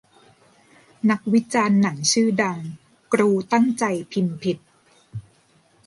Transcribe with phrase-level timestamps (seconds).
[1.09, 2.57] นักวิจารณ์หนังชื่อดัง
[3.13, 4.57] กรูตั้งใจพิมพ์ผิด